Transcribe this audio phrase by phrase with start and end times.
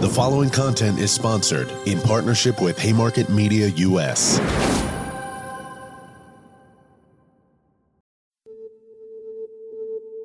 [0.00, 4.38] The following content is sponsored in partnership with Haymarket Media US.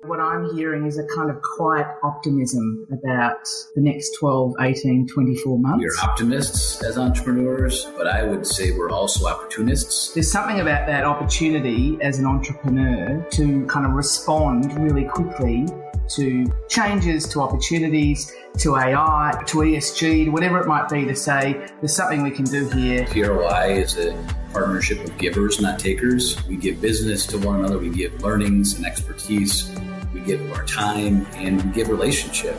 [0.06, 5.60] What I'm hearing is a kind of quiet optimism about the next 12, 18, 24
[5.60, 5.80] months.
[5.80, 10.14] We are optimists as entrepreneurs, but I would say we're also opportunists.
[10.14, 15.68] There's something about that opportunity as an entrepreneur to kind of respond really quickly
[16.10, 21.96] to changes, to opportunities, to AI, to ESG, whatever it might be, to say there's
[21.96, 23.06] something we can do here.
[23.06, 24.14] PROI is a
[24.54, 26.46] partnership of givers, not takers.
[26.48, 29.70] We give business to one another, we give learnings and expertise,
[30.14, 32.56] we give our time, and we give relationship.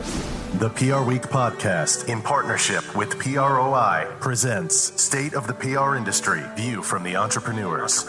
[0.57, 6.81] The PR Week podcast, in partnership with PROI, presents State of the PR Industry View
[6.81, 8.05] from the Entrepreneurs.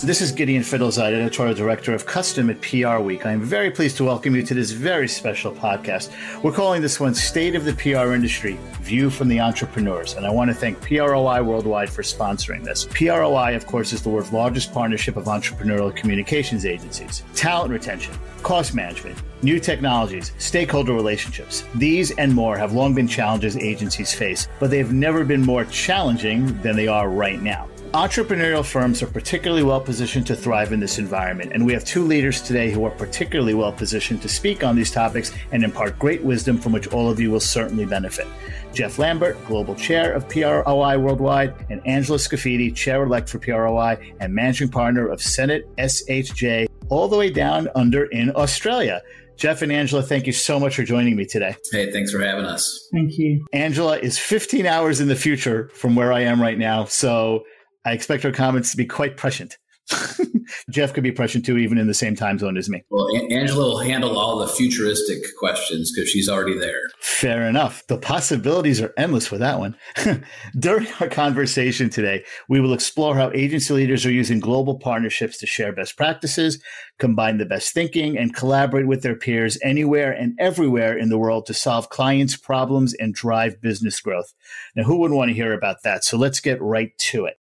[0.00, 3.26] This is Gideon Fidelzeid, editorial director of Custom at PR Week.
[3.26, 6.12] I am very pleased to welcome you to this very special podcast.
[6.44, 10.14] We're calling this one State of the PR Industry View from the Entrepreneurs.
[10.14, 12.84] And I want to thank PROI Worldwide for sponsoring this.
[12.84, 17.24] PROI, of course, is the world's largest partnership of entrepreneurial communications agencies.
[17.34, 18.14] Talent retention,
[18.44, 21.64] cost management, new technologies, stakeholder relationships.
[21.74, 26.60] These and more have long been challenges agencies face, but they've never been more challenging
[26.62, 27.68] than they are right now.
[27.94, 32.04] Entrepreneurial firms are particularly well positioned to thrive in this environment, and we have two
[32.04, 36.22] leaders today who are particularly well positioned to speak on these topics and impart great
[36.22, 38.26] wisdom from which all of you will certainly benefit.
[38.74, 44.34] Jeff Lambert, Global Chair of PROI Worldwide, and Angela Scaffidi, Chair elect for PROI and
[44.34, 49.00] Managing Partner of Senate SHJ, all the way down under in Australia.
[49.38, 51.54] Jeff and Angela, thank you so much for joining me today.
[51.70, 52.88] Hey, thanks for having us.
[52.92, 53.46] Thank you.
[53.52, 57.44] Angela is 15 hours in the future from where I am right now, so
[57.86, 59.56] I expect her comments to be quite prescient.
[60.70, 62.84] Jeff could be prescient too, even in the same time zone as me.
[62.90, 66.80] Well, Angela will handle all the futuristic questions because she's already there.
[67.00, 67.86] Fair enough.
[67.86, 69.76] The possibilities are endless for that one.
[70.58, 75.46] During our conversation today, we will explore how agency leaders are using global partnerships to
[75.46, 76.62] share best practices,
[76.98, 81.46] combine the best thinking, and collaborate with their peers anywhere and everywhere in the world
[81.46, 84.34] to solve clients' problems and drive business growth.
[84.76, 86.04] Now, who wouldn't want to hear about that?
[86.04, 87.38] So let's get right to it.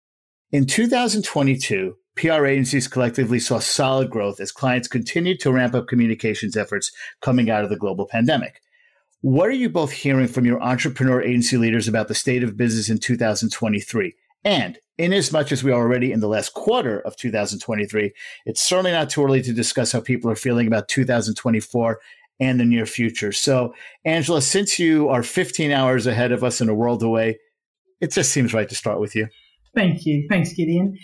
[0.52, 6.54] In 2022, PR agencies collectively saw solid growth as clients continued to ramp up communications
[6.54, 6.92] efforts
[7.22, 8.60] coming out of the global pandemic.
[9.22, 12.90] What are you both hearing from your entrepreneur agency leaders about the state of business
[12.90, 14.14] in 2023?
[14.44, 18.12] And in as much as we are already in the last quarter of 2023,
[18.44, 22.00] it's certainly not too early to discuss how people are feeling about 2024
[22.38, 23.32] and the near future.
[23.32, 27.38] So, Angela, since you are 15 hours ahead of us and a world away,
[28.02, 29.28] it just seems right to start with you.
[29.74, 30.26] Thank you.
[30.28, 30.98] Thanks, Gideon.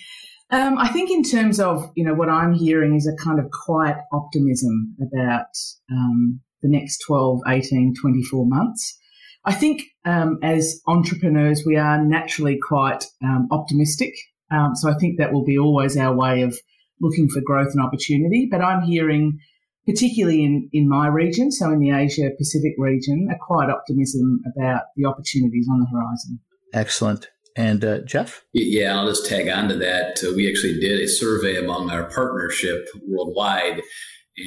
[0.50, 3.50] Um, I think in terms of, you know, what I'm hearing is a kind of
[3.50, 5.48] quiet optimism about
[5.90, 8.96] um, the next 12, 18, 24 months.
[9.44, 14.14] I think um, as entrepreneurs, we are naturally quite um, optimistic.
[14.50, 16.56] Um, so I think that will be always our way of
[17.00, 18.48] looking for growth and opportunity.
[18.50, 19.38] But I'm hearing,
[19.84, 24.82] particularly in, in my region, so in the Asia Pacific region, a quiet optimism about
[24.96, 26.40] the opportunities on the horizon.
[26.72, 27.30] Excellent.
[27.56, 28.44] And uh, Jeff?
[28.52, 30.22] Yeah, I'll just tag on to that.
[30.22, 33.80] Uh, we actually did a survey among our partnership worldwide,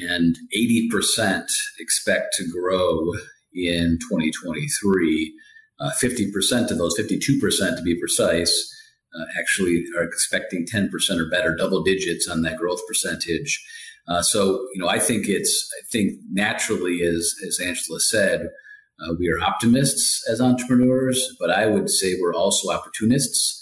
[0.08, 1.44] and 80%
[1.80, 3.12] expect to grow
[3.52, 5.34] in 2023.
[5.80, 8.72] Uh, 50% of those, 52% to be precise,
[9.18, 13.60] uh, actually are expecting 10% or better, double digits on that growth percentage.
[14.06, 18.50] Uh, so, you know, I think it's, I think naturally, as, as Angela said,
[19.00, 23.56] uh, we are optimists as entrepreneurs, but I would say we're also opportunists.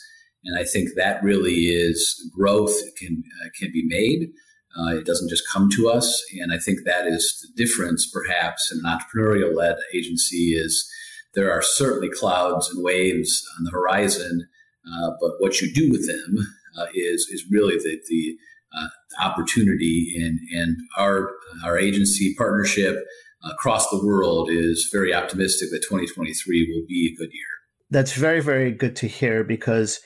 [0.44, 4.30] And I think that really is growth can, uh, can be made.
[4.78, 6.22] Uh, it doesn't just come to us.
[6.40, 10.88] And I think that is the difference, perhaps, in an entrepreneurial led agency is
[11.34, 14.48] there are certainly clouds and waves on the horizon,
[14.86, 16.46] uh, but what you do with them
[16.78, 18.36] uh, is, is really the, the
[18.76, 18.88] uh,
[19.22, 20.16] opportunity.
[20.20, 21.30] And, and our,
[21.64, 23.04] our agency partnership
[23.44, 27.44] across the world is very optimistic that 2023 will be a good year.
[27.90, 30.00] That's very, very good to hear because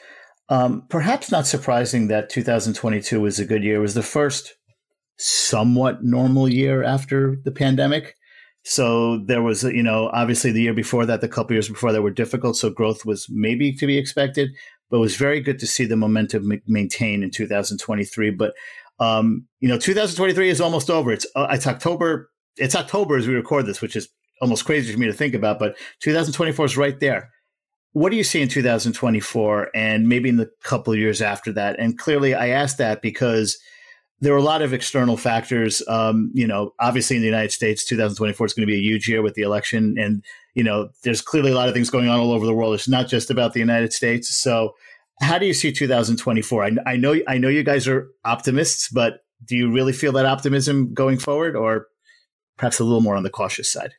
[0.49, 3.77] um, perhaps not surprising that 2022 was a good year.
[3.77, 4.55] It was the first
[5.19, 8.17] somewhat normal year after the pandemic.
[8.65, 12.03] So there was, you know, obviously the year before that, the couple years before that
[12.03, 12.57] were difficult.
[12.57, 14.51] So growth was maybe to be expected,
[14.91, 18.31] but it was very good to see the momentum maintain in 2023.
[18.31, 18.55] But,
[19.01, 21.11] um, you know, 2023 is almost over.
[21.13, 24.09] It's, uh, it's October it's October as we record this, which is
[24.41, 27.31] almost crazy for me to think about, but 2024 is right there.
[27.93, 31.79] What do you see in 2024 and maybe in the couple of years after that?
[31.79, 33.59] And clearly, I asked that because
[34.23, 35.83] there are a lot of external factors.
[35.89, 39.09] Um, you know, obviously in the United States, 2024 is going to be a huge
[39.09, 42.19] year with the election, and you know, there's clearly a lot of things going on
[42.19, 42.75] all over the world.
[42.75, 44.35] It's not just about the United States.
[44.35, 44.75] So,
[45.21, 46.65] how do you see 2024?
[46.65, 50.25] I, I know I know you guys are optimists, but do you really feel that
[50.25, 51.89] optimism going forward, or
[52.57, 53.93] perhaps a little more on the cautious side?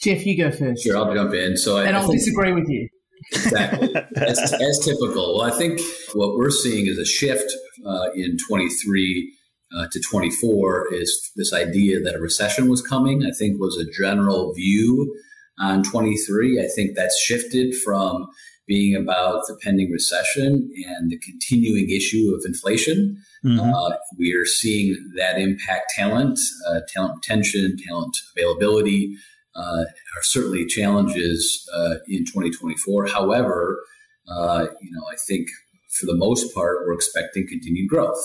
[0.00, 0.82] Jeff, you go first.
[0.82, 1.56] Sure, I'll jump in.
[1.56, 2.88] So, and I, I'll disagree with you.
[3.32, 5.38] Exactly, as, as, typical.
[5.38, 5.80] Well, I think
[6.14, 7.50] what we're seeing is a shift
[7.86, 9.32] uh, in 23
[9.76, 13.24] uh, to 24 is this idea that a recession was coming.
[13.24, 15.16] I think was a general view
[15.58, 16.62] on 23.
[16.62, 18.26] I think that's shifted from
[18.66, 23.16] being about the pending recession and the continuing issue of inflation.
[23.44, 23.60] Mm-hmm.
[23.60, 29.16] Uh, we are seeing that impact talent, uh, talent retention, talent availability
[29.56, 33.06] uh, are certainly challenges uh, in 2024.
[33.06, 33.82] However,
[34.28, 35.48] uh, you know, I think
[35.98, 38.22] for the most part, we're expecting continued growth.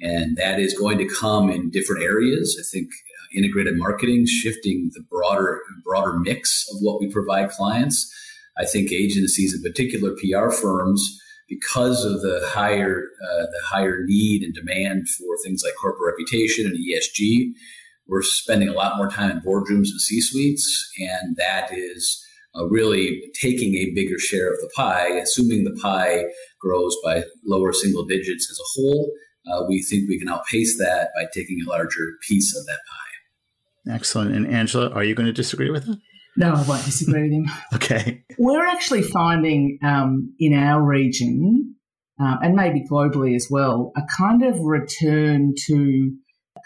[0.00, 2.56] And that is going to come in different areas.
[2.58, 8.12] I think uh, integrated marketing, shifting the broader broader mix of what we provide clients.
[8.58, 14.42] I think agencies, in particular PR firms, because of the higher uh, the higher need
[14.42, 17.52] and demand for things like corporate reputation and ESG,
[18.06, 22.24] we're spending a lot more time in boardrooms and C suites, and that is
[22.56, 25.08] uh, really taking a bigger share of the pie.
[25.08, 26.24] Assuming the pie
[26.60, 29.12] grows by lower single digits as a whole,
[29.50, 33.94] uh, we think we can outpace that by taking a larger piece of that pie.
[33.94, 34.34] Excellent.
[34.34, 35.98] And Angela, are you going to disagree with that?
[36.36, 37.46] No, I won't disagree with him.
[37.74, 38.24] okay.
[38.38, 41.76] We're actually finding um, in our region,
[42.20, 46.12] uh, and maybe globally as well, a kind of return to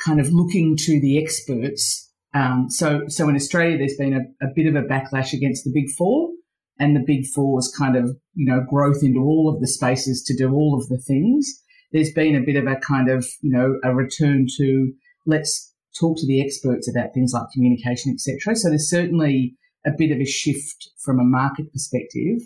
[0.04, 2.10] kind of looking to the experts.
[2.34, 5.72] Um, so, so in Australia, there's been a, a bit of a backlash against the
[5.74, 6.30] big four,
[6.78, 8.04] and the big four's kind of
[8.34, 11.62] you know growth into all of the spaces to do all of the things.
[11.92, 14.92] There's been a bit of a kind of you know a return to
[15.24, 18.56] let's talk to the experts about things like communication, etc.
[18.56, 19.56] So there's certainly
[19.86, 22.40] a bit of a shift from a market perspective.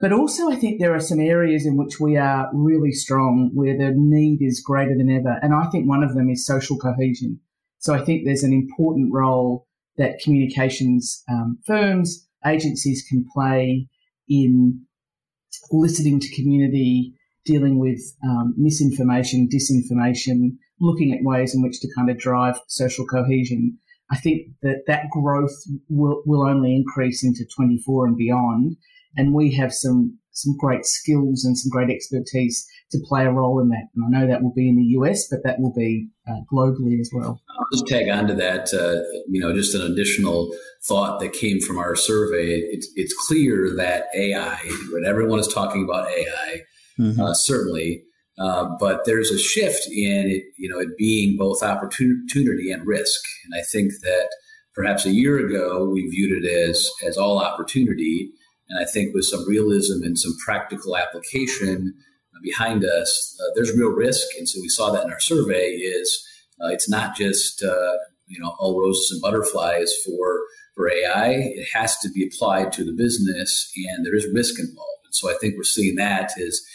[0.00, 3.76] But also, I think there are some areas in which we are really strong where
[3.76, 5.38] the need is greater than ever.
[5.42, 7.40] And I think one of them is social cohesion.
[7.78, 9.66] So I think there's an important role
[9.98, 13.88] that communications um, firms, agencies can play
[14.28, 14.86] in
[15.70, 17.12] listening to community,
[17.44, 23.06] dealing with um, misinformation, disinformation, looking at ways in which to kind of drive social
[23.06, 23.78] cohesion.
[24.12, 25.54] I think that that growth
[25.88, 28.76] will, will only increase into 24 and beyond
[29.16, 33.60] and we have some some great skills and some great expertise to play a role
[33.60, 33.88] in that.
[33.94, 36.98] And I know that will be in the US, but that will be uh, globally
[37.00, 37.42] as well.
[37.50, 38.72] I'll just tag on to that.
[38.72, 40.54] Uh, you know, just an additional
[40.84, 42.54] thought that came from our survey.
[42.54, 44.56] It's, it's clear that AI,
[44.92, 46.60] when everyone is talking about AI,
[46.98, 47.20] mm-hmm.
[47.20, 48.04] uh, certainly.
[48.40, 53.20] Uh, but there's a shift in it, you know, it being both opportunity and risk.
[53.44, 54.28] And I think that
[54.74, 58.30] perhaps a year ago we viewed it as as all opportunity,
[58.68, 61.94] and I think with some realism and some practical application
[62.42, 64.26] behind us, uh, there's real risk.
[64.38, 66.26] And so we saw that in our survey is
[66.62, 67.92] uh, it's not just, uh,
[68.26, 70.40] you know, all roses and butterflies for,
[70.74, 71.32] for AI.
[71.54, 75.04] It has to be applied to the business and there is risk involved.
[75.04, 76.66] And so I think we're seeing that is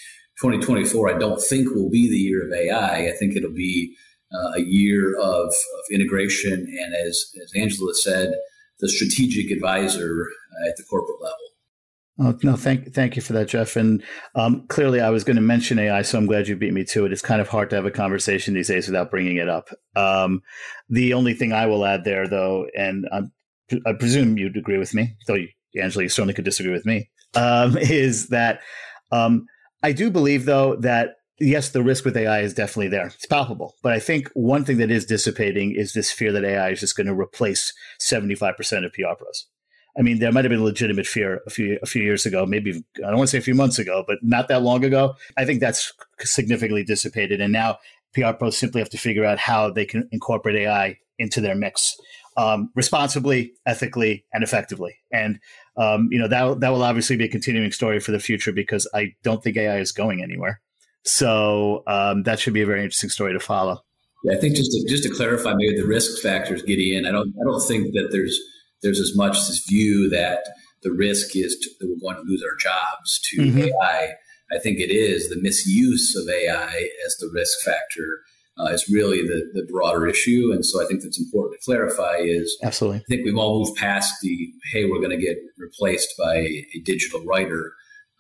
[0.41, 3.07] 2024, I don't think will be the year of AI.
[3.07, 3.95] I think it'll be
[4.33, 8.33] uh, a year of, of integration and as, as Angela said,
[8.79, 10.27] the strategic advisor
[10.67, 11.37] at the corporate level.
[12.17, 13.75] Oh, no, thank thank you for that, Jeff.
[13.75, 14.01] And
[14.35, 17.06] um, clearly, I was going to mention AI, so I'm glad you beat me to
[17.06, 17.11] it.
[17.11, 19.68] It's kind of hard to have a conversation these days without bringing it up.
[19.97, 20.42] Um,
[20.87, 23.33] the only thing I will add there, though, and I'm,
[23.85, 25.39] i presume you'd agree with me, though
[25.81, 28.61] Angela, you certainly could disagree with me, um, is that
[29.11, 29.45] um,
[29.85, 33.06] I do believe, though, that yes, the risk with AI is definitely there.
[33.06, 33.75] It's palpable.
[33.83, 36.97] But I think one thing that is dissipating is this fear that AI is just
[36.97, 39.45] going to replace 75% of PR pros.
[39.95, 42.47] I mean, there might have been a legitimate fear a few a few years ago,
[42.47, 45.13] maybe I don't want to say a few months ago, but not that long ago.
[45.37, 47.77] I think that's significantly dissipated, and now
[48.13, 51.95] PR pros simply have to figure out how they can incorporate AI into their mix
[52.37, 54.95] um, responsibly, ethically, and effectively.
[55.11, 55.39] And
[55.77, 58.87] um, you know that that will obviously be a continuing story for the future because
[58.94, 60.61] I don't think AI is going anywhere.
[61.04, 63.81] So um, that should be a very interesting story to follow.
[64.23, 67.06] Yeah, I think just to, just to clarify maybe the risk factors, Gideon.
[67.06, 68.39] I don't I don't think that there's
[68.81, 70.39] there's as much this view that
[70.83, 73.59] the risk is to, that we're going to lose our jobs to mm-hmm.
[73.59, 74.13] AI.
[74.51, 78.21] I think it is the misuse of AI as the risk factor
[78.57, 80.52] uh, is really the, the broader issue.
[80.54, 83.00] And so I think that's important to clarify is absolutely.
[83.00, 86.80] I think we've all moved past the hey, we're going to get replaced by a
[86.83, 87.74] digital writer.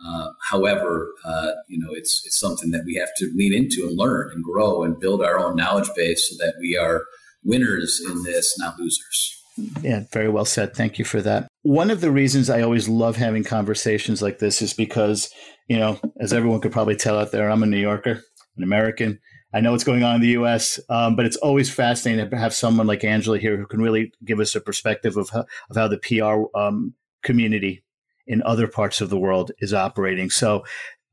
[0.05, 3.97] Uh, however, uh, you know, it's it's something that we have to lean into and
[3.97, 7.05] learn and grow and build our own knowledge base so that we are
[7.43, 9.41] winners in this, not losers.
[9.81, 10.75] Yeah, very well said.
[10.75, 11.47] Thank you for that.
[11.61, 15.29] one of the reasons I always love having conversations like this is because,
[15.69, 18.21] you know, as everyone could probably tell out there, I'm a New Yorker,
[18.57, 19.19] an American.
[19.55, 22.53] I know what's going on in the U.S., um, but it's always fascinating to have
[22.53, 25.87] someone like Angela here who can really give us a perspective of how, of how
[25.87, 26.93] the PR um,
[27.23, 27.81] community
[28.27, 30.29] in other parts of the world is operating.
[30.29, 30.65] So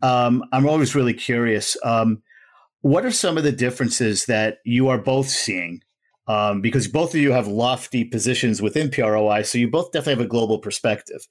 [0.03, 1.77] um, I'm always really curious.
[1.85, 2.21] Um,
[2.81, 5.81] what are some of the differences that you are both seeing
[6.27, 10.27] um, because both of you have lofty positions within PROI, so you both definitely have
[10.27, 11.27] a global perspective.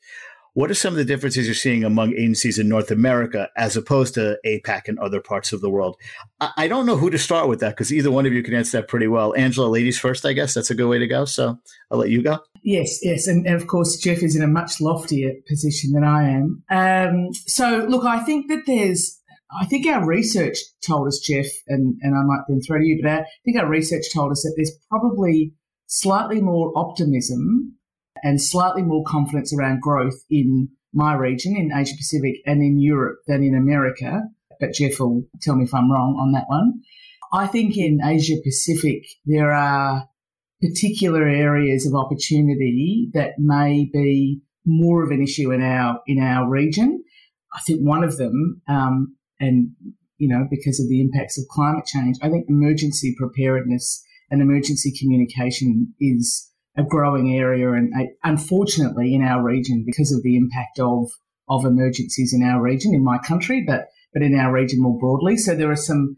[0.53, 4.15] What are some of the differences you're seeing among agencies in North America as opposed
[4.15, 5.95] to APAC and other parts of the world?
[6.41, 8.79] I, don't know who to start with that because either one of you can answer
[8.81, 9.33] that pretty well.
[9.35, 11.23] Angela, ladies first, I guess that's a good way to go.
[11.23, 11.57] So
[11.89, 12.39] I'll let you go.
[12.63, 16.29] Yes, yes, and, and of course Jeff is in a much loftier position than I
[16.29, 16.63] am.
[16.69, 19.21] Um, so look, I think that there's
[19.59, 23.01] I think our research told us, Jeff, and, and I might then throw to you,
[23.01, 25.53] but I think our research told us that there's probably
[25.87, 27.75] slightly more optimism
[28.23, 33.19] and slightly more confidence around growth in my region, in Asia Pacific and in Europe
[33.27, 34.23] than in America.
[34.59, 36.81] But Jeff will tell me if I'm wrong on that one.
[37.33, 40.07] I think in Asia Pacific, there are
[40.61, 46.47] particular areas of opportunity that may be more of an issue in our in our
[46.47, 47.03] region.
[47.53, 49.71] I think one of them um, and
[50.17, 54.93] you know because of the impacts of climate change, I think emergency preparedness and emergency
[54.97, 60.79] communication is a growing area, and uh, unfortunately in our region because of the impact
[60.79, 61.09] of
[61.49, 65.37] of emergencies in our region, in my country, but but in our region more broadly.
[65.37, 66.17] So there are some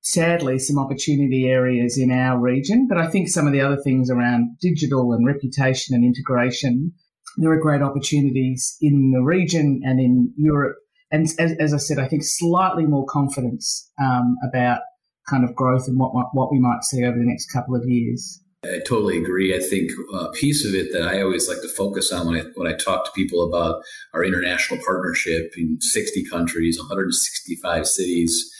[0.00, 4.10] sadly some opportunity areas in our region, but I think some of the other things
[4.10, 6.92] around digital and reputation and integration,
[7.36, 10.76] there are great opportunities in the region and in Europe
[11.12, 14.80] and as, as, I said, I think slightly more confidence um, about
[15.28, 18.40] kind of growth and what what we might see over the next couple of years.
[18.64, 19.56] I totally agree.
[19.56, 22.44] I think a piece of it that I always like to focus on when I
[22.54, 23.82] when I talk to people about
[24.14, 28.52] our international partnership in 60 countries, 165 cities,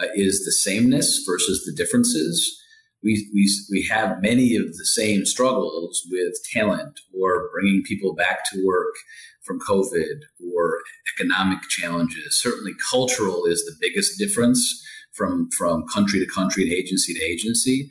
[0.00, 2.56] uh, is the sameness versus the differences.
[3.02, 8.50] We, we, we have many of the same struggles with talent or bringing people back
[8.50, 8.94] to work
[9.42, 10.20] from COVID
[10.54, 10.80] or
[11.14, 12.40] economic challenges.
[12.40, 17.90] Certainly, cultural is the biggest difference from, from country to country and agency to agency.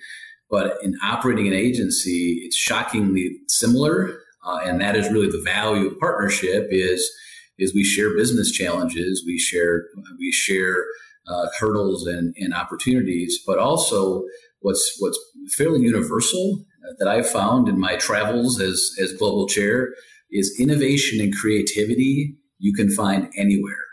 [0.50, 4.20] But in operating an agency, it's shockingly similar.
[4.46, 7.10] Uh, and that is really the value of partnership is,
[7.58, 9.86] is we share business challenges, we share,
[10.18, 10.86] we share
[11.28, 14.24] uh, hurdles and, and opportunities, but also
[14.62, 15.20] what's, what's
[15.56, 16.66] fairly universal
[16.98, 19.94] that I've found in my travels as, as global chair
[20.32, 23.89] is innovation and creativity you can find anywhere.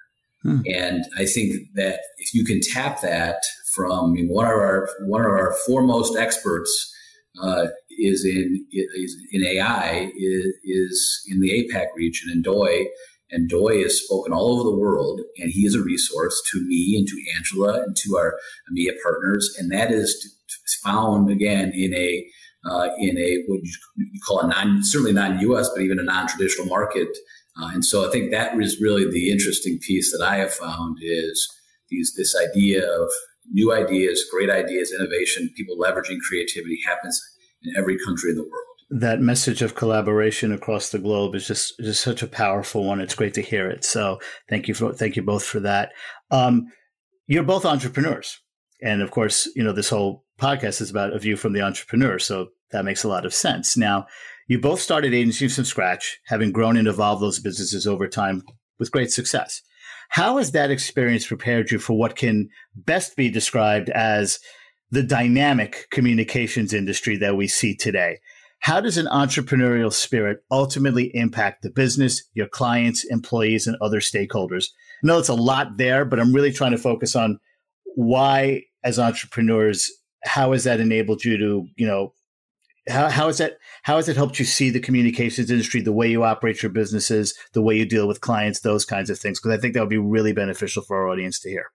[0.47, 0.61] Hmm.
[0.67, 3.43] And I think that if you can tap that
[3.75, 6.95] from I mean, one of our one of our foremost experts
[7.43, 12.85] uh, is in is in AI is, is in the APAC region in Doi,
[13.31, 16.97] and Doi is spoken all over the world, and he is a resource to me
[16.97, 18.39] and to Angela and to our
[18.71, 20.33] EMEA partners, and that is
[20.85, 22.25] found again in a
[22.71, 25.71] uh, in a what you call a non certainly non-U.S.
[25.75, 27.09] but even a non-traditional market.
[27.61, 30.99] Uh, and so I think that is really the interesting piece that I have found
[31.01, 31.49] is
[31.89, 33.11] these this idea of
[33.51, 37.21] new ideas, great ideas, innovation, people leveraging creativity happens
[37.63, 38.53] in every country in the world.
[38.91, 43.01] That message of collaboration across the globe is just just such a powerful one.
[43.01, 43.85] It's great to hear it.
[43.85, 45.93] So thank you for thank you both for that.
[46.31, 46.67] Um,
[47.27, 48.39] you're both entrepreneurs,
[48.83, 52.19] and of course, you know this whole podcast is about a view from the entrepreneur.
[52.19, 53.77] So that makes a lot of sense.
[53.77, 54.07] Now,
[54.47, 58.43] you both started agencies from scratch, having grown and evolved those businesses over time
[58.79, 59.63] with great success.
[60.11, 64.39] How has that experience prepared you for what can best be described as
[64.91, 68.19] the dynamic communications industry that we see today?
[68.61, 74.69] How does an entrepreneurial spirit ultimately impact the business, your clients, employees, and other stakeholders?
[75.03, 77.39] I know it's a lot there, but I'm really trying to focus on
[77.97, 79.91] why, as entrepreneurs,
[80.25, 82.13] how has that enabled you to, you know,
[82.89, 86.09] how, how is that how has it helped you see the communications industry the way
[86.09, 89.41] you operate your businesses the way you deal with clients those kinds of things?
[89.41, 91.67] Because i think that would be really beneficial for our audience to hear.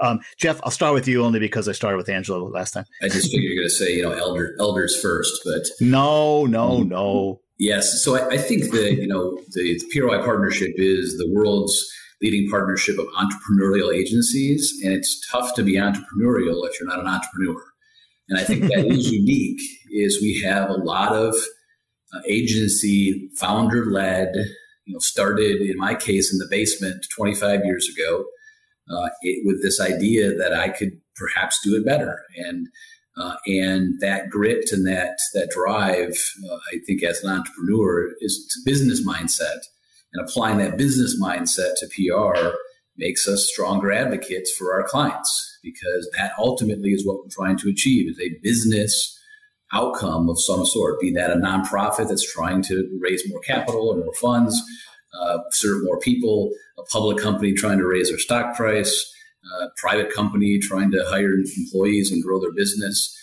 [0.00, 2.84] Um, jeff i'll start with you only because i started with angela last time.
[3.02, 6.82] I just figured you're going to say you know elder elders first but no no
[6.82, 7.40] no.
[7.58, 11.84] Yes so i, I think that you know the, the PROI partnership is the world's
[12.20, 17.06] leading partnership of entrepreneurial agencies and it's tough to be entrepreneurial if you're not an
[17.06, 17.62] entrepreneur
[18.28, 21.34] and I think that is unique is we have a lot of
[22.14, 24.34] uh, agency founder led,
[24.84, 28.24] you know, started in my case in the basement 25 years ago
[28.90, 32.22] uh, it, with this idea that I could perhaps do it better.
[32.36, 32.68] And
[33.18, 36.14] Uh, and that grit and that that drive,
[36.48, 39.60] uh, I think, as an entrepreneur, is business mindset.
[40.12, 42.54] And applying that business mindset to PR
[42.98, 47.68] makes us stronger advocates for our clients because that ultimately is what we're trying to
[47.68, 49.18] achieve is a business
[49.72, 53.96] outcome of some sort, be that a nonprofit that's trying to raise more capital or
[53.96, 54.60] more funds,
[55.18, 59.12] uh, serve more people, a public company trying to raise their stock price,
[59.60, 63.14] a private company trying to hire employees and grow their business.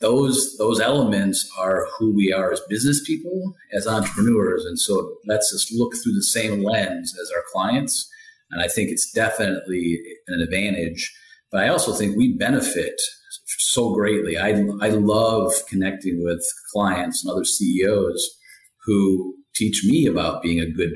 [0.00, 5.06] Those those elements are who we are as business people, as entrepreneurs, and so it
[5.26, 8.10] lets us look through the same lens as our clients.
[8.50, 11.14] And I think it's definitely an advantage.
[11.50, 13.00] But I also think we benefit
[13.46, 14.38] so greatly.
[14.38, 14.50] I,
[14.80, 18.36] I love connecting with clients and other CEOs
[18.84, 20.92] who teach me about being a good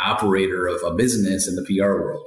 [0.00, 2.26] operator of a business in the PR world.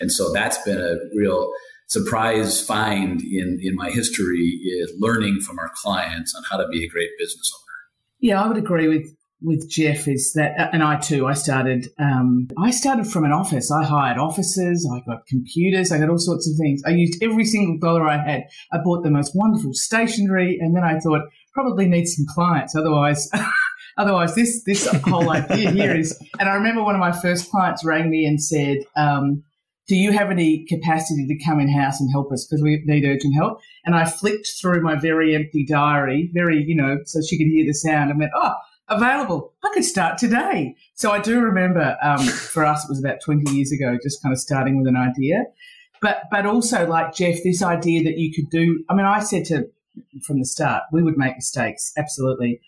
[0.00, 1.50] And so that's been a real
[1.88, 6.84] surprise find in, in my history is learning from our clients on how to be
[6.84, 7.64] a great business owner.
[8.20, 12.48] Yeah, I would agree with with Jeff is that, and I too, I started, um,
[12.62, 13.70] I started from an office.
[13.70, 16.82] I hired offices, I got computers, I got all sorts of things.
[16.86, 18.44] I used every single dollar I had.
[18.72, 21.22] I bought the most wonderful stationery, and then I thought
[21.52, 22.74] probably need some clients.
[22.74, 23.30] Otherwise,
[23.98, 26.18] otherwise this this whole idea here is.
[26.38, 28.78] And I remember one of my first clients rang me and said.
[28.96, 29.44] Um,
[29.86, 33.04] do you have any capacity to come in house and help us because we need
[33.04, 33.60] urgent help?
[33.84, 37.66] And I flicked through my very empty diary, very, you know, so she could hear
[37.66, 38.54] the sound and went, oh,
[38.88, 39.52] available.
[39.64, 40.76] I could start today.
[40.94, 44.32] So I do remember um, for us, it was about 20 years ago, just kind
[44.32, 45.44] of starting with an idea.
[46.00, 49.46] But, but also, like Jeff, this idea that you could do, I mean, I said
[49.46, 49.68] to
[50.22, 52.60] from the start, we would make mistakes, absolutely.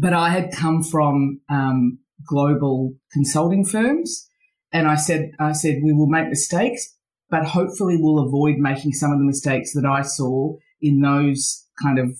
[0.00, 4.28] But I had come from um, global consulting firms,
[4.72, 6.94] and I said, I said we will make mistakes,
[7.30, 11.98] but hopefully we'll avoid making some of the mistakes that I saw in those kind
[11.98, 12.16] of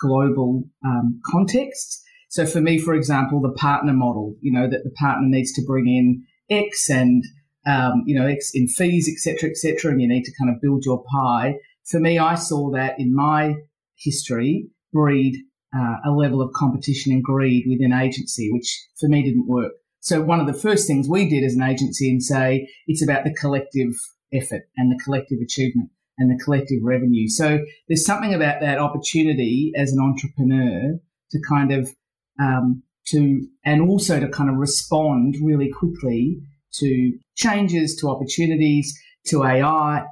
[0.00, 2.01] global um, contexts.
[2.32, 5.62] So for me, for example, the partner model, you know, that the partner needs to
[5.66, 7.22] bring in X and,
[7.66, 10.50] um, you know, X in fees, et cetera, et cetera, and you need to kind
[10.50, 11.56] of build your pie.
[11.84, 13.56] For me, I saw that in my
[13.96, 15.42] history breed
[15.76, 19.72] uh, a level of competition and greed within agency, which for me didn't work.
[20.00, 23.24] So one of the first things we did as an agency and say it's about
[23.24, 23.92] the collective
[24.32, 27.28] effort and the collective achievement and the collective revenue.
[27.28, 30.98] So there's something about that opportunity as an entrepreneur
[31.30, 31.94] to kind of
[32.42, 36.38] um, to and also to kind of respond really quickly
[36.74, 40.04] to changes, to opportunities, to AI,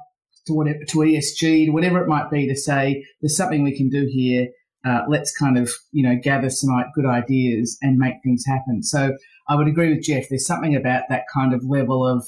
[0.45, 3.89] to whatever, to ESG, to whatever it might be, to say there's something we can
[3.89, 4.47] do here.
[4.83, 8.81] Uh, let's kind of you know gather some good ideas and make things happen.
[8.81, 9.15] So
[9.47, 10.25] I would agree with Jeff.
[10.29, 12.27] There's something about that kind of level of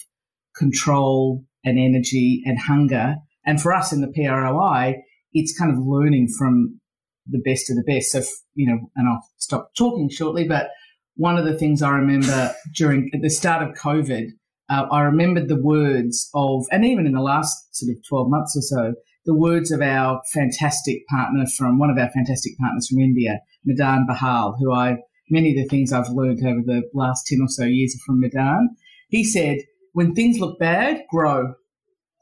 [0.56, 3.16] control and energy and hunger.
[3.46, 4.96] And for us in the PROI,
[5.34, 6.80] it's kind of learning from
[7.28, 8.12] the best of the best.
[8.12, 8.22] So,
[8.56, 10.70] you know, and I'll stop talking shortly, but
[11.16, 14.28] one of the things I remember during at the start of COVID,
[14.70, 18.58] uh, I remembered the words of, and even in the last sort of 12 months
[18.58, 18.94] or so,
[19.26, 24.06] the words of our fantastic partner from one of our fantastic partners from India, Madan
[24.10, 24.98] Bahal, who I,
[25.30, 28.20] many of the things I've learned over the last 10 or so years are from
[28.20, 28.76] Madan.
[29.10, 29.60] He said,
[29.94, 31.54] when things look bad, grow.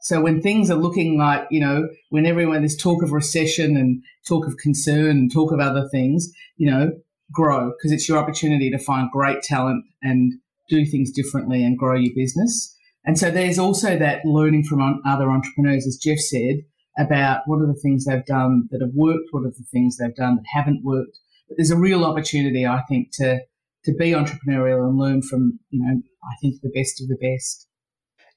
[0.02, 4.02] So when things are looking like, you know, when everyone there's talk of recession and
[4.26, 6.90] talk of concern and talk of other things, you know,
[7.32, 10.34] grow because it's your opportunity to find great talent and
[10.68, 12.76] do things differently and grow your business.
[13.04, 16.56] And so there's also that learning from other entrepreneurs, as Jeff said,
[16.98, 20.14] about what are the things they've done that have worked, what are the things they've
[20.14, 21.18] done that haven't worked.
[21.48, 23.40] But there's a real opportunity, I think, to
[23.84, 27.68] to be entrepreneurial and learn from, you know, I think the best of the best.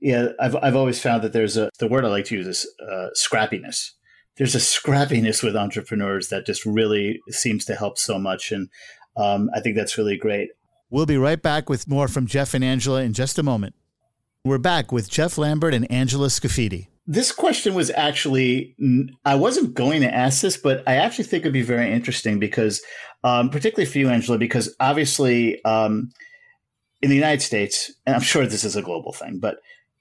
[0.05, 2.71] Yeah, I've I've always found that there's a the word I like to use is
[2.79, 3.89] uh, scrappiness.
[4.37, 8.69] There's a scrappiness with entrepreneurs that just really seems to help so much, and
[9.17, 10.49] um, I think that's really great.
[10.91, 13.73] We'll be right back with more from Jeff and Angela in just a moment.
[14.43, 16.85] We're back with Jeff Lambert and Angela Scaffidi.
[17.07, 18.75] This question was actually,
[19.25, 22.79] I wasn't going to ask this, but I actually think it'd be very interesting because,
[23.23, 26.11] um, particularly for you, Angela, because obviously um,
[27.01, 29.57] in the United States, and I'm sure this is a global thing, but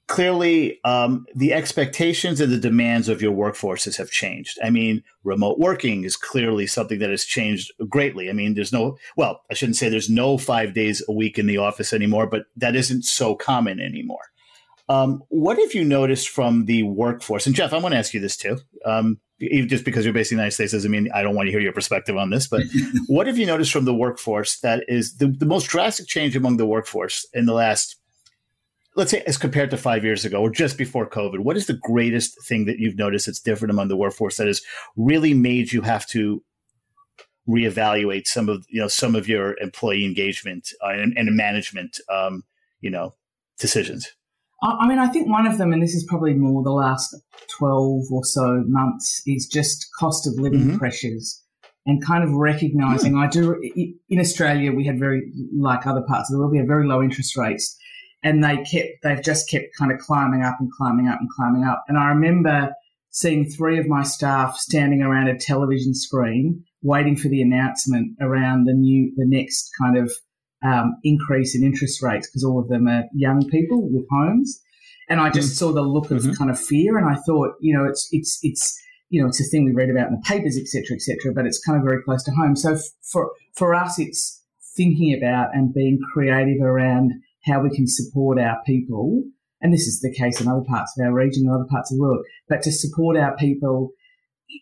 [0.06, 4.58] clearly um, the expectations and the demands of your workforces have changed.
[4.62, 8.28] I mean, remote working is clearly something that has changed greatly.
[8.28, 11.46] I mean, there's no, well, I shouldn't say there's no five days a week in
[11.46, 14.30] the office anymore, but that isn't so common anymore.
[14.88, 17.46] Um, what have you noticed from the workforce?
[17.46, 18.58] And Jeff, I want to ask you this too.
[18.84, 21.46] Um, even just because you're based in the United States doesn't mean I don't want
[21.46, 22.46] to hear your perspective on this.
[22.46, 22.64] But
[23.06, 26.58] what have you noticed from the workforce that is the, the most drastic change among
[26.58, 27.96] the workforce in the last
[28.96, 31.78] let's say as compared to five years ago or just before COVID, what is the
[31.82, 34.62] greatest thing that you've noticed that's different among the workforce that has
[34.96, 36.42] really made you have to
[37.48, 42.42] reevaluate some of you know some of your employee engagement uh, and, and, management um,
[42.80, 43.14] you know
[43.58, 44.10] decisions?
[44.62, 47.14] I mean, I think one of them, and this is probably more the last
[47.58, 50.78] twelve or so months, is just cost of living mm-hmm.
[50.78, 51.42] pressures
[51.84, 53.12] and kind of recognizing.
[53.12, 53.26] Mm.
[53.26, 53.60] I do
[54.08, 57.02] in Australia, we had very like other parts of the world, we had very low
[57.02, 57.76] interest rates
[58.24, 61.62] and they kept they've just kept kind of climbing up and climbing up and climbing
[61.62, 61.84] up.
[61.86, 62.72] And I remember
[63.10, 68.64] seeing three of my staff standing around a television screen waiting for the announcement around
[68.64, 70.10] the new the next kind of
[70.64, 74.60] um, increase in interest rates because all of them are young people with homes.
[75.08, 76.32] And I just mm saw the look of mm-hmm.
[76.32, 79.44] kind of fear, and I thought, you know, it's it's it's you know, it's a
[79.44, 81.32] thing we read about in the papers, etc., etc.
[81.34, 82.56] but it's kind of very close to home.
[82.56, 84.42] So f- for for us, it's
[84.76, 87.12] thinking about and being creative around
[87.44, 89.22] how we can support our people.
[89.60, 91.96] And this is the case in other parts of our region and other parts of
[91.96, 93.90] the world, but to support our people,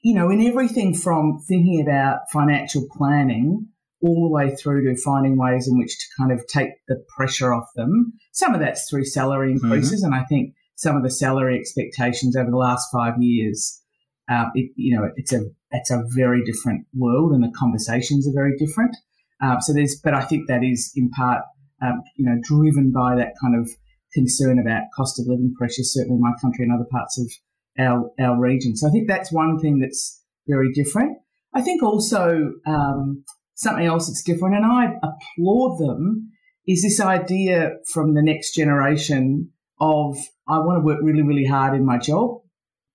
[0.02, 3.68] you know, in everything from thinking about financial planning
[4.02, 7.54] all the way through to finding ways in which to kind of take the pressure
[7.54, 8.12] off them.
[8.32, 9.64] Some of that's through salary mm-hmm.
[9.64, 10.02] increases.
[10.02, 10.12] Mm-hmm.
[10.12, 13.80] And I think some of the salary expectations over the last five years,
[14.28, 18.34] uh, it, you know, it's a, it's a very different world and the conversations are
[18.34, 18.96] very different.
[19.40, 21.42] Uh, so there's, but I think that is in part
[21.82, 23.68] um, you know, driven by that kind of
[24.14, 27.32] concern about cost of living pressures, certainly in my country and other parts of
[27.78, 28.76] our, our region.
[28.76, 31.18] So I think that's one thing that's very different.
[31.54, 36.30] I think also um, something else that's different, and I applaud them,
[36.66, 40.16] is this idea from the next generation of
[40.48, 42.40] I want to work really, really hard in my job,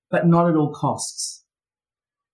[0.09, 1.43] but not at all costs.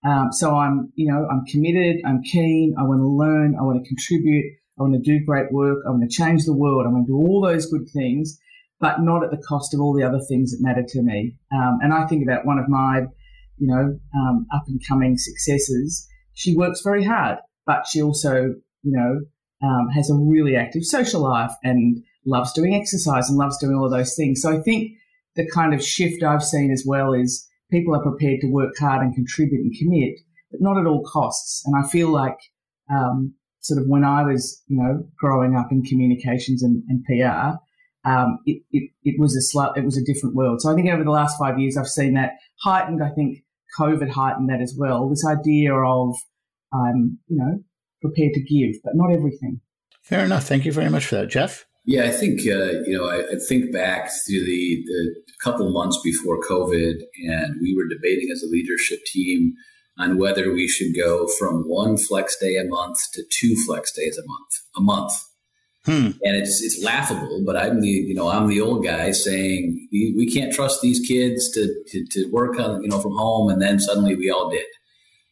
[0.06, 3.84] Um, so I'm, you know, I'm committed, I'm keen, I want to learn, I want
[3.84, 4.46] to contribute,
[4.78, 5.80] I want to do great work.
[5.86, 6.86] I want to change the world.
[6.86, 8.40] I want to do all those good things,
[8.80, 11.36] but not at the cost of all the other things that matter to me.
[11.54, 13.02] Um, and I think about one of my,
[13.58, 16.08] you know, um, up and coming successes.
[16.34, 19.22] She works very hard, but she also, you know,
[19.64, 23.86] um, has a really active social life and loves doing exercise and loves doing all
[23.86, 24.42] of those things.
[24.42, 24.94] So I think
[25.36, 29.02] the kind of shift I've seen as well is people are prepared to work hard
[29.02, 30.20] and contribute and commit,
[30.52, 31.64] but not at all costs.
[31.66, 32.38] And I feel like
[32.92, 37.58] um, sort of when I was, you know, growing up in communications and, and PR,
[38.08, 40.62] um, it, it, it, was a sl- it was a different world.
[40.62, 43.02] So I think over the last five years, I've seen that heightened.
[43.02, 43.40] I think
[43.80, 45.10] COVID heightened that as well.
[45.10, 46.16] This idea of,
[46.74, 47.64] um, you know,
[48.02, 49.62] prepared to give, but not everything.
[50.02, 50.44] Fair enough.
[50.44, 51.66] Thank you very much for that, Jeff.
[51.86, 53.10] Yeah, I think uh, you know.
[53.10, 58.30] I, I, think back to the the couple months before COVID, and we were debating
[58.32, 59.54] as a leadership team
[59.98, 64.18] on whether we should go from one flex day a month to two flex days
[64.18, 65.14] a month a month.
[65.86, 66.18] Hmm.
[66.24, 70.32] And it's it's laughable, but I'm the you know I'm the old guy saying we,
[70.34, 73.80] can't trust these kids to, to, to work on you know from home, and then
[73.80, 74.66] suddenly we all did.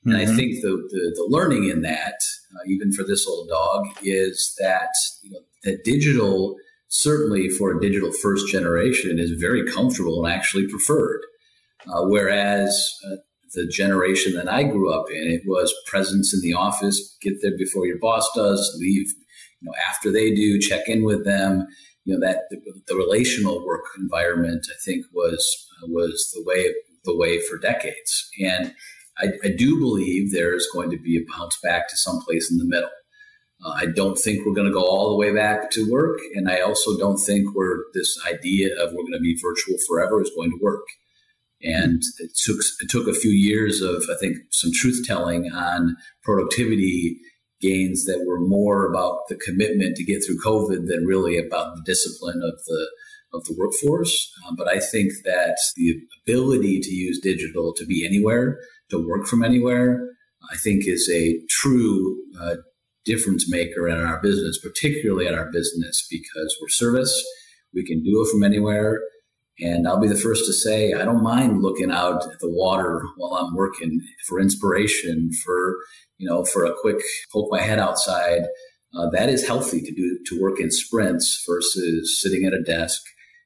[0.03, 0.31] And mm-hmm.
[0.31, 2.15] I think the, the, the learning in that,
[2.55, 4.89] uh, even for this old dog, is that
[5.23, 6.57] you know that digital
[6.89, 11.21] certainly for a digital first generation is very comfortable and actually preferred.
[11.87, 13.15] Uh, whereas uh,
[13.53, 15.29] the generation that I grew up in.
[15.31, 19.07] It was presence in the office, get there before your boss does, leave,
[19.61, 21.67] you know, after they do, check in with them.
[22.05, 26.73] You know that the, the relational work environment, I think, was was the way
[27.05, 28.29] the way for decades.
[28.43, 28.73] And
[29.19, 32.57] I, I do believe there is going to be a bounce back to someplace in
[32.57, 32.89] the middle.
[33.63, 36.49] Uh, I don't think we're going to go all the way back to work, and
[36.49, 40.31] I also don't think we're this idea of we're going to be virtual forever is
[40.35, 40.83] going to work.
[41.63, 45.95] And it took it took a few years of I think some truth telling on
[46.23, 47.19] productivity
[47.61, 51.83] gains that were more about the commitment to get through COVID than really about the
[51.85, 52.87] discipline of the
[53.33, 54.31] of the workforce.
[54.45, 59.25] Um, but I think that the ability to use digital to be anywhere, to work
[59.25, 60.09] from anywhere,
[60.51, 62.55] I think is a true uh,
[63.05, 67.23] difference maker in our business, particularly in our business because we're service.
[67.73, 69.01] We can do it from anywhere.
[69.59, 73.03] And I'll be the first to say, I don't mind looking out at the water
[73.17, 75.75] while I'm working for inspiration, for,
[76.17, 76.97] you know, for a quick
[77.31, 78.43] poke my head outside.
[78.97, 83.01] Uh, that is healthy to do, to work in sprints versus sitting at a desk,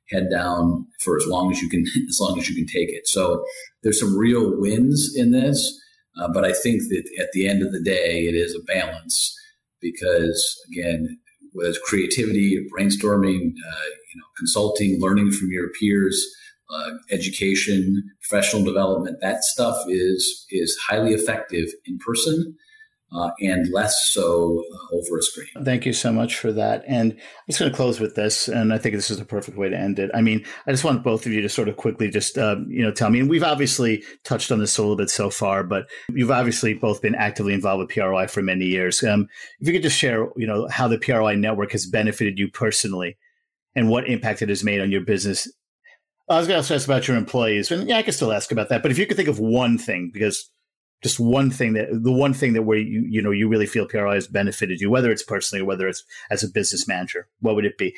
[0.10, 3.08] head down for as long as you can, as long as you can take it.
[3.08, 3.44] So
[3.84, 5.82] there's some real wins in this.
[6.18, 9.36] Uh, but I think that at the end of the day, it is a balance
[9.82, 11.20] because again,
[11.52, 16.26] whether it's creativity, brainstorming, uh, you know, consulting, learning from your peers,
[16.70, 19.18] uh, education, professional development.
[19.22, 22.56] That stuff is is highly effective in person,
[23.14, 25.48] uh, and less so uh, over a screen.
[25.64, 26.84] Thank you so much for that.
[26.88, 29.58] And I'm just going to close with this, and I think this is the perfect
[29.58, 30.10] way to end it.
[30.14, 32.82] I mean, I just want both of you to sort of quickly just uh, you
[32.82, 33.20] know tell me.
[33.20, 37.02] And we've obviously touched on this a little bit so far, but you've obviously both
[37.02, 39.04] been actively involved with PROI for many years.
[39.04, 39.28] Um,
[39.60, 43.18] if you could just share, you know, how the PROI network has benefited you personally,
[43.76, 45.52] and what impact it has made on your business.
[46.30, 48.70] I was going to ask about your employees, and yeah, I can still ask about
[48.70, 48.82] that.
[48.82, 50.50] But if you could think of one thing, because
[51.04, 53.88] just one thing that the one thing that where you you know you really feel
[53.88, 57.56] PROI has benefited you, whether it's personally or whether it's as a business manager, what
[57.56, 57.96] would it be?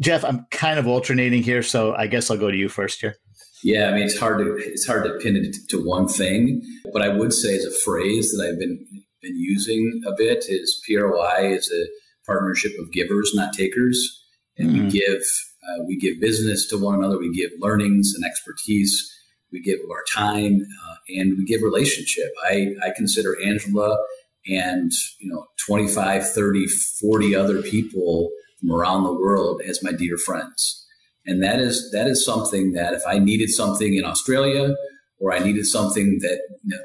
[0.00, 3.16] Jeff, I'm kind of alternating here, so I guess I'll go to you first here.
[3.62, 6.62] Yeah, I mean it's hard to it's hard to pin it to one thing,
[6.92, 8.82] but I would say as a phrase that I've been
[9.20, 11.84] been using a bit is PROI is a
[12.26, 14.21] partnership of givers, not takers,
[14.58, 14.84] and mm-hmm.
[14.84, 15.22] we give
[15.64, 19.10] uh, we give business to one another, we give learnings and expertise
[19.52, 22.32] we give our time, uh, and we give relationship.
[22.42, 23.98] I, I consider Angela
[24.46, 30.16] and you know 25 30 40 other people from around the world as my dear
[30.16, 30.84] friends
[31.24, 34.74] and that is that is something that if i needed something in australia
[35.20, 36.40] or i needed something that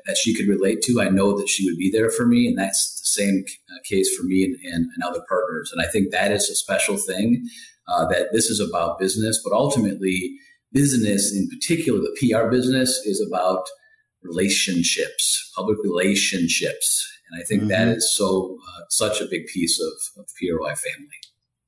[0.06, 2.60] that she could relate to i know that she would be there for me and
[2.60, 6.32] that's same uh, case for me and, and, and other partners and i think that
[6.32, 7.28] is a special thing
[7.90, 10.38] uh, that this is about business but ultimately
[10.72, 13.66] business, in particular, the PR business, is about
[14.22, 17.06] relationships, public relationships.
[17.30, 17.70] And I think mm-hmm.
[17.70, 21.20] that is so uh, such a big piece of, of PROI family.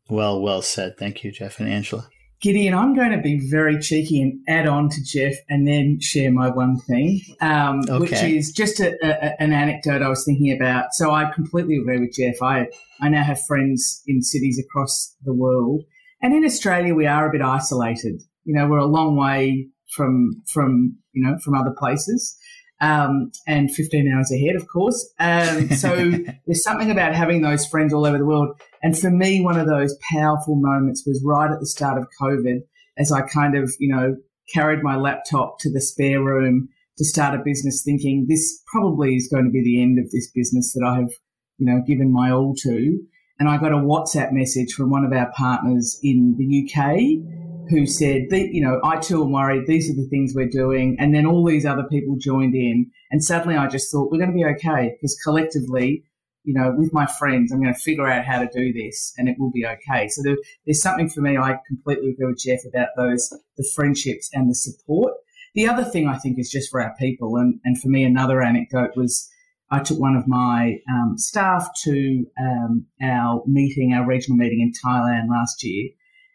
[0.10, 0.98] Well, well said.
[0.98, 2.10] Thank you, Jeff and Angela.
[2.42, 6.32] Gideon, I'm going to be very cheeky and add on to Jeff and then share
[6.32, 8.00] my one thing, um, okay.
[8.00, 10.94] which is just a, a, an anecdote I was thinking about.
[10.94, 12.42] So I completely agree with Jeff.
[12.42, 12.68] I,
[13.02, 15.84] I now have friends in cities across the world.
[16.22, 18.22] And in Australia, we are a bit isolated.
[18.46, 22.38] You know, we're a long way from from you know from other places,
[22.82, 25.14] um, and 15 hours ahead, of course.
[25.20, 25.96] Um, so
[26.46, 28.60] there's something about having those friends all over the world.
[28.82, 32.62] And for me, one of those powerful moments was right at the start of COVID,
[32.98, 34.16] as I kind of you know
[34.54, 39.30] carried my laptop to the spare room to start a business, thinking this probably is
[39.32, 41.12] going to be the end of this business that I have
[41.58, 43.00] you know given my all to.
[43.40, 47.39] And I got a WhatsApp message from one of our partners in the UK
[47.70, 49.68] who said, you know, I too am worried.
[49.68, 50.96] These are the things we're doing.
[51.00, 52.90] And then all these other people joined in.
[53.12, 56.04] And suddenly I just thought, we're going to be okay because collectively,
[56.44, 59.30] you know, with my friends, I'm going to figure out how to do this and
[59.30, 60.08] it will be okay.
[60.10, 64.30] So there, there's something for me, I completely agree with Jeff about those, the friendships
[64.34, 65.14] and the support.
[65.54, 67.36] The other thing I think is just for our people.
[67.36, 69.30] And, and for me, another anecdote was
[69.70, 74.72] I took one of my um, staff to um, our meeting, our regional meeting in
[74.72, 75.90] Thailand last year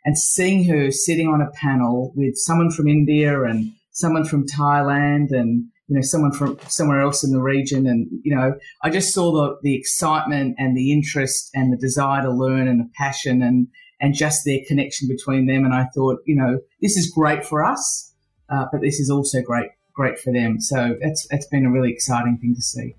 [0.05, 5.31] and seeing her sitting on a panel with someone from India and someone from Thailand
[5.31, 9.13] and you know someone from somewhere else in the region and you know I just
[9.13, 13.43] saw the the excitement and the interest and the desire to learn and the passion
[13.43, 13.69] and
[14.01, 15.65] and just their connection between them.
[15.65, 18.15] And I thought you know this is great for us
[18.49, 20.61] uh, but this is also great great for them.
[20.61, 22.95] So it's it's been a really exciting thing to see.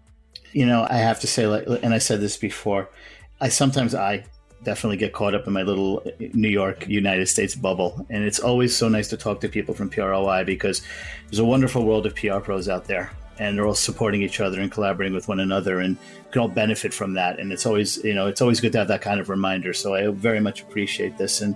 [0.54, 2.90] You know I have to say like and I said this before
[3.42, 4.24] I sometimes I
[4.64, 8.06] definitely get caught up in my little New York, United States bubble.
[8.10, 10.82] And it's always so nice to talk to people from PROI because
[11.28, 13.12] there's a wonderful world of PR pros out there.
[13.38, 15.98] And they're all supporting each other and collaborating with one another, and
[16.32, 17.38] can all benefit from that.
[17.38, 19.74] And it's always, you know, it's always good to have that kind of reminder.
[19.74, 21.42] So I very much appreciate this.
[21.42, 21.54] And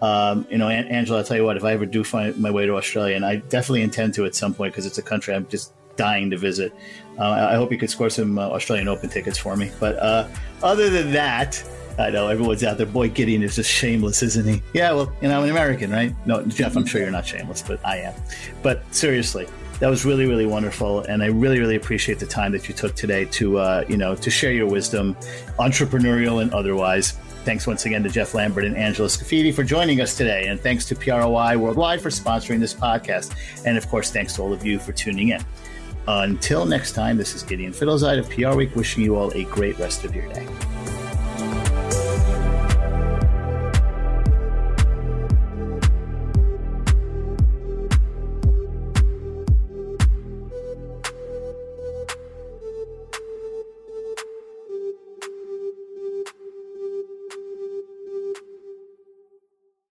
[0.00, 2.66] um, you know, Angela, I'll tell you what, if I ever do find my way
[2.66, 5.46] to Australia, and I definitely intend to at some point because it's a country I'm
[5.48, 6.72] just dying to visit.
[7.18, 9.70] Uh, I hope you could score some uh, Australian Open tickets for me.
[9.80, 10.28] But uh,
[10.62, 11.62] other than that,
[11.98, 12.86] I know everyone's out there.
[12.86, 14.62] Boy, Gideon is just shameless, isn't he?
[14.72, 16.14] Yeah, well, you know, I'm an American, right?
[16.26, 18.14] No, Jeff, I'm sure you're not shameless, but I am.
[18.62, 19.48] But seriously,
[19.80, 22.94] that was really, really wonderful, and I really, really appreciate the time that you took
[22.94, 25.16] today to, uh, you know, to share your wisdom,
[25.58, 27.12] entrepreneurial and otherwise.
[27.44, 30.84] Thanks once again to Jeff Lambert and Angela Scaffidi for joining us today, and thanks
[30.86, 33.34] to PROI Worldwide for sponsoring this podcast,
[33.64, 35.42] and of course, thanks to all of you for tuning in.
[36.06, 39.78] Until next time, this is Gideon Fidelzeid of PR Week, wishing you all a great
[39.78, 40.46] rest of your day.